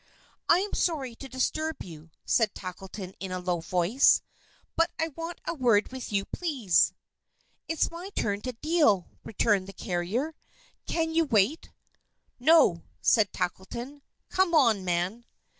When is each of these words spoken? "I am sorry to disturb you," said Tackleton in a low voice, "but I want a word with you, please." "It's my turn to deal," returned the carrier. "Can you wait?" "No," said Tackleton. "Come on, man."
"I 0.49 0.57
am 0.61 0.73
sorry 0.73 1.13
to 1.17 1.29
disturb 1.29 1.83
you," 1.83 2.09
said 2.25 2.55
Tackleton 2.55 3.13
in 3.19 3.31
a 3.31 3.37
low 3.37 3.59
voice, 3.59 4.23
"but 4.75 4.89
I 4.99 5.09
want 5.09 5.39
a 5.45 5.53
word 5.53 5.91
with 5.91 6.11
you, 6.11 6.25
please." 6.25 6.91
"It's 7.67 7.91
my 7.91 8.09
turn 8.15 8.41
to 8.41 8.53
deal," 8.53 9.11
returned 9.23 9.67
the 9.67 9.73
carrier. 9.73 10.33
"Can 10.87 11.13
you 11.13 11.25
wait?" 11.25 11.69
"No," 12.39 12.81
said 12.99 13.31
Tackleton. 13.31 14.01
"Come 14.29 14.55
on, 14.55 14.83
man." 14.83 15.23